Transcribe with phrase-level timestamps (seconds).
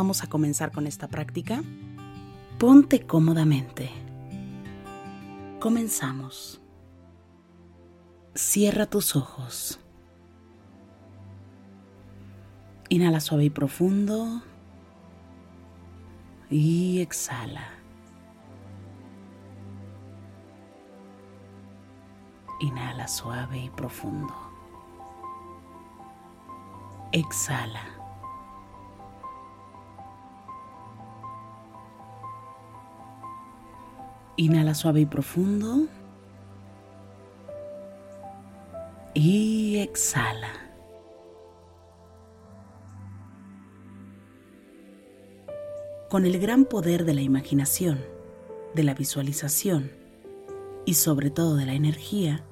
[0.00, 1.62] Vamos a comenzar con esta práctica.
[2.58, 3.90] Ponte cómodamente.
[5.60, 6.58] Comenzamos.
[8.34, 9.78] Cierra tus ojos.
[12.88, 14.40] Inhala suave y profundo.
[16.48, 17.68] Y exhala.
[22.60, 24.34] Inhala suave y profundo.
[27.12, 27.99] Exhala.
[34.40, 35.86] Inhala suave y profundo.
[39.12, 40.48] Y exhala.
[46.08, 48.02] Con el gran poder de la imaginación,
[48.74, 49.92] de la visualización
[50.86, 52.42] y sobre todo de la energía,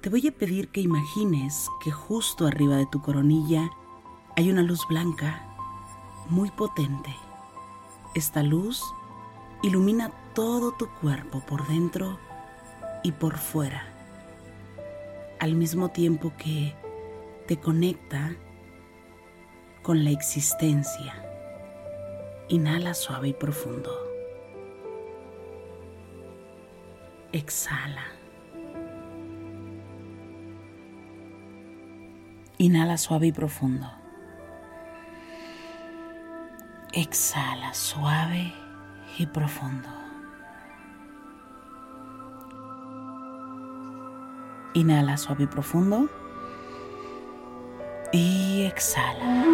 [0.00, 3.70] te voy a pedir que imagines que justo arriba de tu coronilla
[4.34, 5.40] hay una luz blanca
[6.30, 7.14] muy potente.
[8.16, 8.82] Esta luz
[9.64, 12.18] ilumina todo tu cuerpo por dentro
[13.02, 13.86] y por fuera,
[15.40, 16.74] al mismo tiempo que
[17.46, 18.36] te conecta
[19.82, 21.14] con la existencia.
[22.48, 23.90] Inhala suave y profundo.
[27.32, 28.04] Exhala.
[32.58, 33.90] Inhala suave y profundo.
[36.92, 38.63] Exhala suave
[39.18, 39.88] y profundo.
[44.74, 46.08] Inhala suave y profundo.
[48.12, 49.44] Y exhala.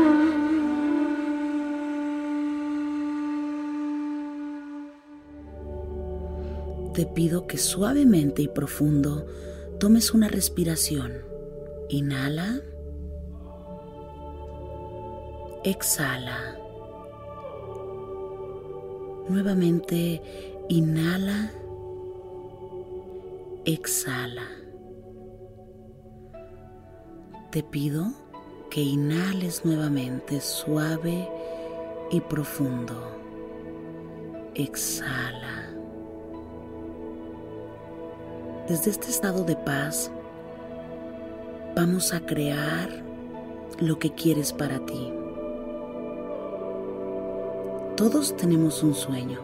[6.94, 9.26] Te pido que suavemente y profundo
[9.78, 11.12] tomes una respiración.
[11.88, 12.60] Inhala.
[15.64, 16.56] Exhala.
[19.30, 20.20] Nuevamente
[20.68, 21.52] inhala.
[23.64, 24.48] Exhala.
[27.52, 28.08] Te pido
[28.70, 31.28] que inhales nuevamente suave
[32.10, 33.16] y profundo.
[34.56, 35.70] Exhala.
[38.66, 40.10] Desde este estado de paz
[41.76, 42.88] vamos a crear
[43.78, 45.19] lo que quieres para ti.
[48.00, 49.40] Todos tenemos un sueño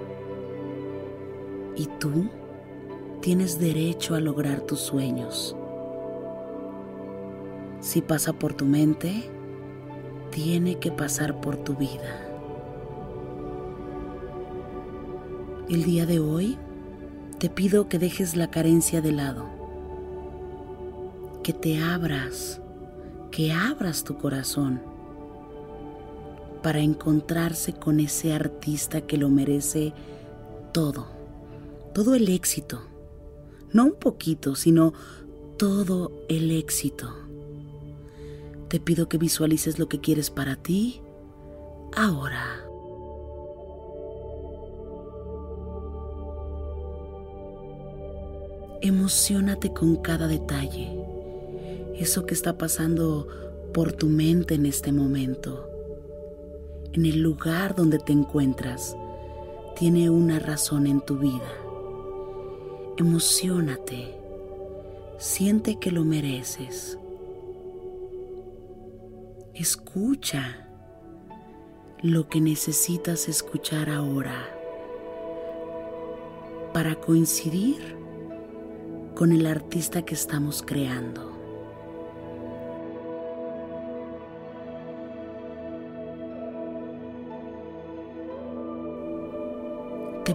[1.76, 2.30] y tú
[3.20, 5.54] tienes derecho a lograr tus sueños.
[7.80, 9.28] Si pasa por tu mente,
[10.30, 12.26] tiene que pasar por tu vida.
[15.68, 16.56] El día de hoy
[17.38, 19.44] te pido que dejes la carencia de lado,
[21.42, 22.62] que te abras,
[23.30, 24.95] que abras tu corazón
[26.66, 29.92] para encontrarse con ese artista que lo merece
[30.72, 31.06] todo,
[31.94, 32.80] todo el éxito,
[33.72, 34.92] no un poquito, sino
[35.58, 37.08] todo el éxito.
[38.66, 41.00] Te pido que visualices lo que quieres para ti
[41.94, 42.64] ahora.
[48.80, 50.90] Emocionate con cada detalle,
[51.94, 53.28] eso que está pasando
[53.72, 55.70] por tu mente en este momento,
[56.96, 58.96] en el lugar donde te encuentras,
[59.76, 61.52] tiene una razón en tu vida.
[62.96, 64.18] Emocionate,
[65.18, 66.98] siente que lo mereces.
[69.52, 70.70] Escucha
[72.00, 74.48] lo que necesitas escuchar ahora
[76.72, 77.94] para coincidir
[79.14, 81.35] con el artista que estamos creando.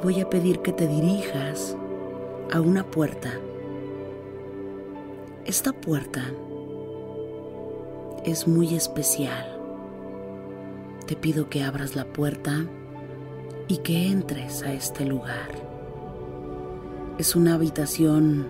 [0.03, 1.77] Voy a pedir que te dirijas
[2.51, 3.31] a una puerta.
[5.45, 6.23] Esta puerta
[8.25, 9.59] es muy especial.
[11.05, 12.65] Te pido que abras la puerta
[13.67, 15.49] y que entres a este lugar.
[17.19, 18.47] Es una habitación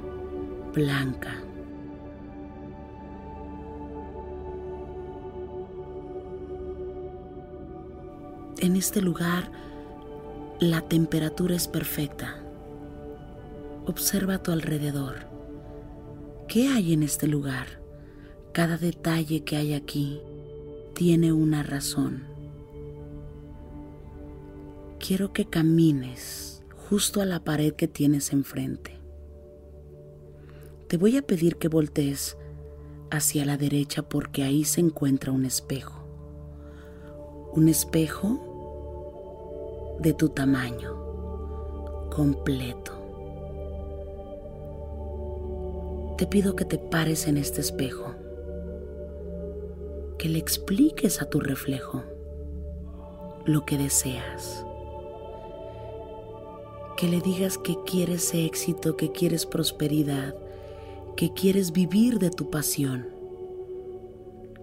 [0.74, 1.36] blanca.
[8.60, 9.52] En este lugar
[10.62, 12.40] la temperatura es perfecta.
[13.88, 15.28] Observa a tu alrededor.
[16.48, 17.82] ¿Qué hay en este lugar?
[18.52, 20.22] Cada detalle que hay aquí
[20.94, 22.26] tiene una razón.
[25.00, 29.00] Quiero que camines justo a la pared que tienes enfrente.
[30.88, 32.38] Te voy a pedir que voltees
[33.10, 36.06] hacia la derecha porque ahí se encuentra un espejo.
[37.52, 38.51] Un espejo
[40.02, 40.98] de tu tamaño
[42.10, 42.92] completo.
[46.18, 48.16] Te pido que te pares en este espejo,
[50.18, 52.04] que le expliques a tu reflejo
[53.46, 54.66] lo que deseas,
[56.98, 60.36] que le digas que quieres éxito, que quieres prosperidad,
[61.16, 63.08] que quieres vivir de tu pasión,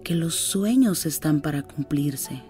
[0.03, 2.43] que los sueños están para cumplirse.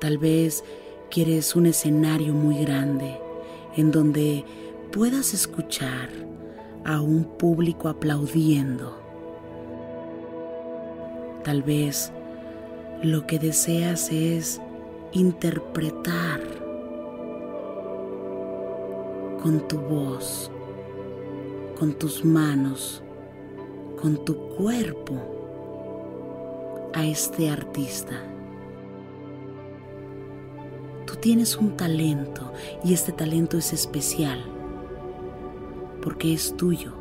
[0.00, 0.64] Tal vez
[1.12, 3.20] Quieres un escenario muy grande
[3.76, 4.46] en donde
[4.92, 6.08] puedas escuchar
[6.86, 8.98] a un público aplaudiendo.
[11.44, 12.10] Tal vez
[13.02, 14.58] lo que deseas es
[15.12, 16.40] interpretar
[19.42, 20.50] con tu voz,
[21.78, 23.02] con tus manos,
[24.00, 25.12] con tu cuerpo
[26.94, 28.31] a este artista
[31.22, 32.52] tienes un talento
[32.84, 34.44] y este talento es especial
[36.02, 36.94] porque es tuyo.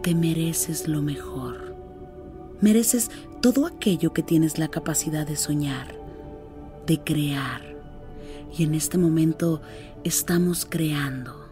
[0.00, 1.74] Te mereces lo mejor.
[2.60, 3.10] Mereces
[3.42, 5.98] todo aquello que tienes la capacidad de soñar,
[6.86, 7.74] de crear.
[8.56, 9.60] Y en este momento
[10.04, 11.50] estamos creando,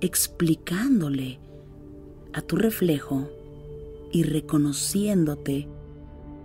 [0.00, 1.38] explicándole
[2.32, 3.30] a tu reflejo
[4.10, 5.68] y reconociéndote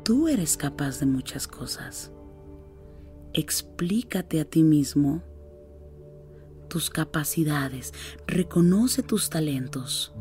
[0.08, 2.14] tú eres capaz de muchas cosas.
[3.34, 5.22] Explícate a ti mismo
[6.70, 7.94] tus capacidades,
[8.26, 10.16] reconoce tus talentos.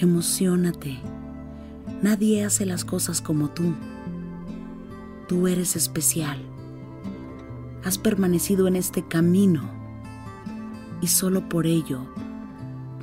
[0.00, 0.98] Emocionate.
[2.00, 3.74] Nadie hace las cosas como tú.
[5.28, 6.38] Tú eres especial.
[7.84, 9.60] Has permanecido en este camino
[11.02, 12.06] y solo por ello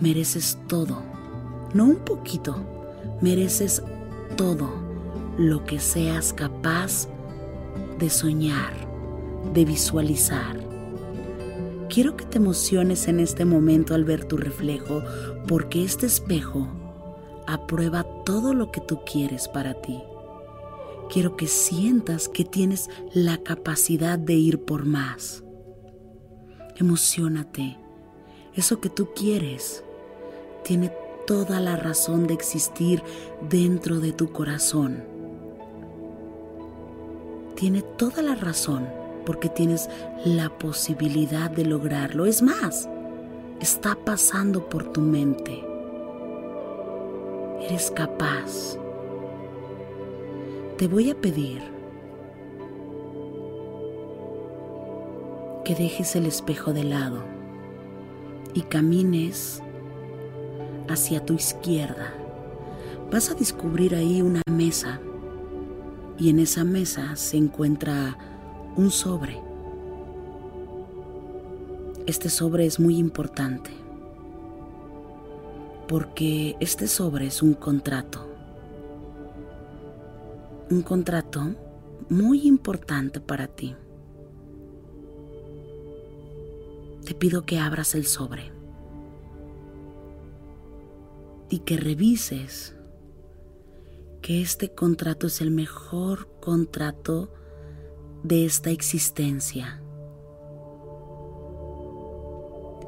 [0.01, 1.03] mereces todo.
[1.75, 2.65] No un poquito,
[3.21, 3.83] mereces
[4.35, 4.67] todo
[5.37, 7.07] lo que seas capaz
[7.99, 8.73] de soñar,
[9.53, 10.65] de visualizar.
[11.89, 15.03] Quiero que te emociones en este momento al ver tu reflejo,
[15.47, 16.67] porque este espejo
[17.47, 20.03] aprueba todo lo que tú quieres para ti.
[21.09, 25.43] Quiero que sientas que tienes la capacidad de ir por más.
[26.75, 27.77] Emocionate.
[28.53, 29.83] Eso que tú quieres
[30.63, 30.91] tiene
[31.25, 33.01] toda la razón de existir
[33.49, 35.03] dentro de tu corazón.
[37.55, 38.87] Tiene toda la razón
[39.25, 39.89] porque tienes
[40.25, 42.25] la posibilidad de lograrlo.
[42.25, 42.89] Es más,
[43.59, 45.66] está pasando por tu mente
[47.61, 48.77] eres capaz.
[50.77, 51.61] Te voy a pedir
[55.65, 57.23] que dejes el espejo de lado
[58.53, 59.61] y camines
[60.87, 62.13] hacia tu izquierda.
[63.11, 64.99] Vas a descubrir ahí una mesa
[66.17, 68.17] y en esa mesa se encuentra
[68.75, 69.41] un sobre.
[72.05, 73.86] Este sobre es muy importante
[75.87, 78.27] porque este sobre es un contrato.
[80.69, 81.55] Un contrato
[82.09, 83.75] muy importante para ti.
[87.05, 88.51] Te pido que abras el sobre
[91.49, 92.75] y que revises
[94.21, 97.31] que este contrato es el mejor contrato
[98.23, 99.81] de esta existencia.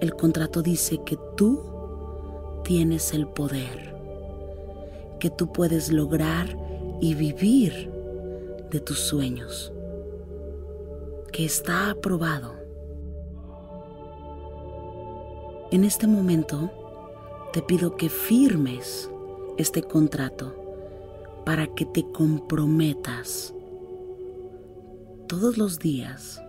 [0.02, 1.79] El contrato dice que tú
[2.70, 3.96] tienes el poder,
[5.20, 6.56] que tú puedes lograr
[7.02, 7.92] y vivir
[8.70, 9.74] de tus sueños.
[11.32, 12.54] que está aprobado.
[15.72, 16.72] En este momento
[17.54, 19.10] te pido que firmes
[19.58, 20.56] este contrato
[21.46, 23.54] para que te comprometas
[25.28, 26.40] todos los días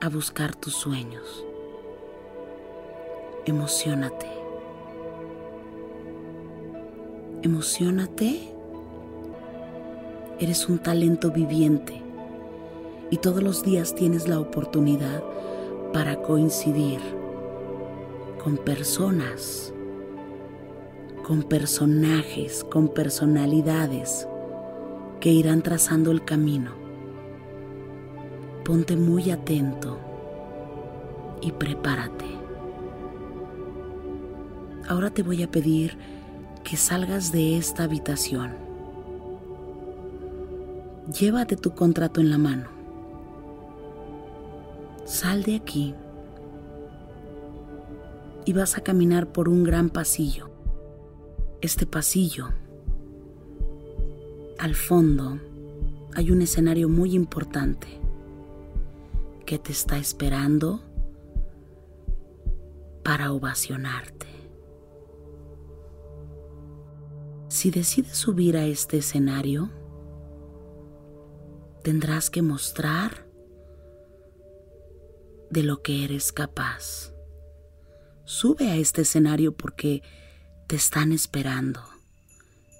[0.00, 1.44] a buscar tus sueños.
[3.46, 4.35] Emocionate.
[7.46, 8.52] Emocionate.
[10.40, 12.02] Eres un talento viviente
[13.08, 15.22] y todos los días tienes la oportunidad
[15.92, 16.98] para coincidir
[18.42, 19.72] con personas,
[21.22, 24.26] con personajes, con personalidades
[25.20, 26.72] que irán trazando el camino.
[28.64, 30.00] Ponte muy atento
[31.40, 32.26] y prepárate.
[34.88, 36.15] Ahora te voy a pedir
[36.68, 38.56] que salgas de esta habitación.
[41.16, 42.68] Llévate tu contrato en la mano.
[45.04, 45.94] Sal de aquí
[48.44, 50.50] y vas a caminar por un gran pasillo.
[51.60, 52.48] Este pasillo,
[54.58, 55.38] al fondo,
[56.14, 57.86] hay un escenario muy importante
[59.44, 60.80] que te está esperando
[63.04, 64.15] para ovacionarte.
[67.56, 69.70] Si decides subir a este escenario,
[71.82, 73.26] tendrás que mostrar
[75.48, 77.14] de lo que eres capaz.
[78.26, 80.02] Sube a este escenario porque
[80.66, 81.80] te están esperando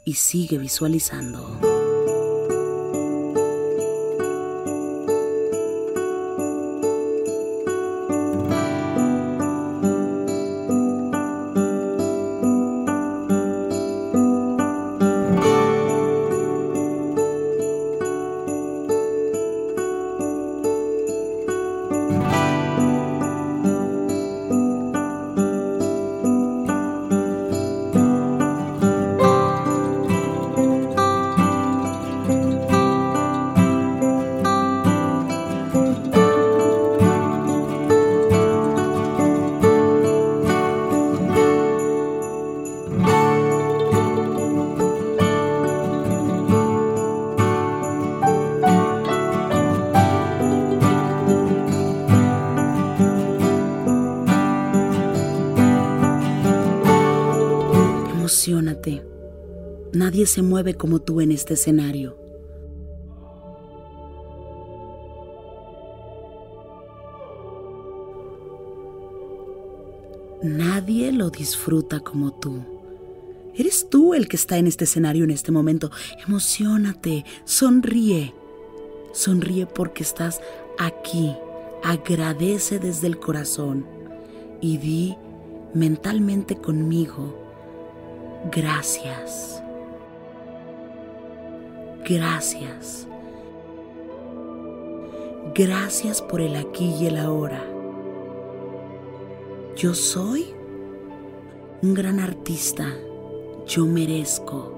[0.04, 1.75] y sigue visualizando.
[60.26, 62.18] Se mueve como tú en este escenario.
[70.42, 72.60] Nadie lo disfruta como tú.
[73.54, 75.90] Eres tú el que está en este escenario en este momento.
[76.26, 78.34] Emocionate, sonríe.
[79.12, 80.40] Sonríe porque estás
[80.78, 81.32] aquí.
[81.84, 83.86] Agradece desde el corazón
[84.60, 85.16] y di
[85.72, 87.46] mentalmente conmigo
[88.50, 89.60] Gracias.
[92.08, 93.06] Gracias.
[95.54, 97.62] Gracias por el aquí y el ahora.
[99.76, 100.46] Yo soy
[101.82, 102.94] un gran artista.
[103.66, 104.72] Yo merezco.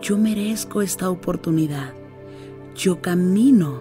[0.00, 1.92] Yo merezco esta oportunidad.
[2.74, 3.80] Yo camino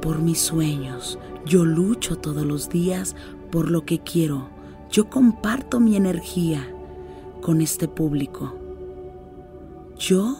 [0.00, 1.18] por mis sueños.
[1.44, 3.16] Yo lucho todos los días
[3.50, 6.70] por lo que quiero yo comparto mi energía
[7.40, 8.61] con este público.
[9.98, 10.36] Yo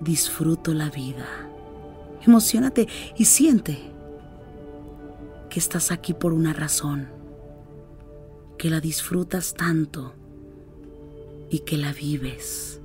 [0.00, 1.26] disfruto la vida.
[2.26, 3.78] Emocionate y siente
[5.50, 7.08] que estás aquí por una razón,
[8.58, 10.14] que la disfrutas tanto
[11.50, 12.80] y que la vives.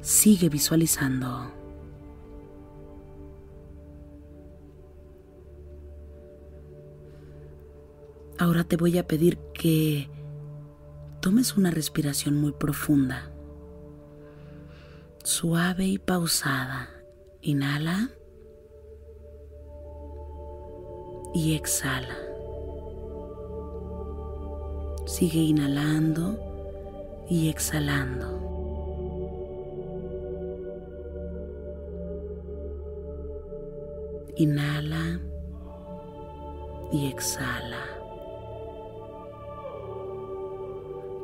[0.00, 1.52] Sigue visualizando.
[8.38, 10.08] Ahora te voy a pedir que
[11.20, 13.30] tomes una respiración muy profunda,
[15.24, 16.88] suave y pausada.
[17.42, 18.10] Inhala
[21.34, 22.16] y exhala.
[25.06, 26.38] Sigue inhalando
[27.28, 28.38] y exhalando.
[34.36, 35.20] Inhala
[36.92, 38.00] y exhala.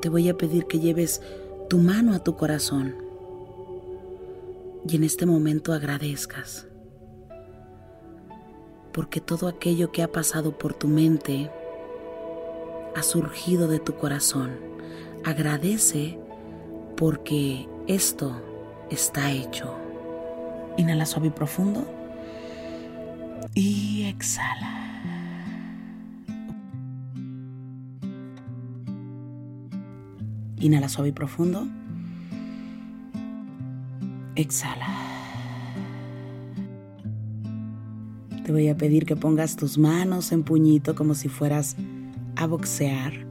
[0.07, 1.21] te voy a pedir que lleves
[1.69, 3.06] tu mano a tu corazón
[4.89, 6.67] y en este momento agradezcas.
[8.93, 11.51] Porque todo aquello que ha pasado por tu mente
[12.95, 14.53] ha surgido de tu corazón.
[15.25, 16.19] Agradece
[16.97, 18.41] porque esto
[18.91, 19.75] está hecho.
[20.77, 21.85] Inhala suave y profundo.
[23.55, 25.03] Y exhala.
[30.59, 31.67] Inhala suave y profundo.
[34.37, 34.87] Exhala.
[38.45, 41.75] Te voy a pedir que pongas tus manos en puñito como si fueras
[42.37, 43.27] a boxear.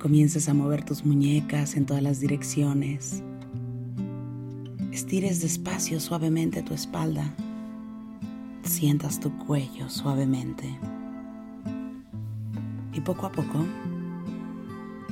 [0.00, 3.22] Comiences a mover tus muñecas en todas las direcciones.
[4.90, 7.34] Estires despacio suavemente tu espalda.
[8.62, 10.78] Sientas tu cuello suavemente.
[12.94, 13.64] Y poco a poco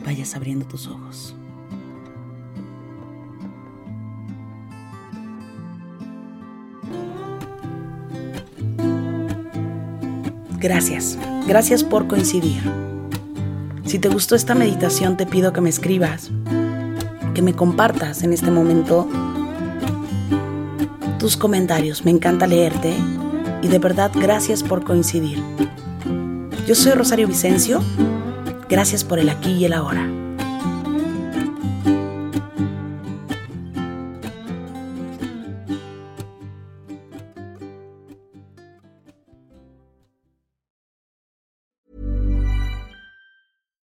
[0.04, 1.36] vayas abriendo tus ojos.
[10.66, 12.60] Gracias, gracias por coincidir.
[13.84, 16.32] Si te gustó esta meditación te pido que me escribas,
[17.34, 19.08] que me compartas en este momento
[21.20, 22.04] tus comentarios.
[22.04, 22.92] Me encanta leerte
[23.62, 25.40] y de verdad gracias por coincidir.
[26.66, 27.80] Yo soy Rosario Vicencio.
[28.68, 30.15] Gracias por el aquí y el ahora.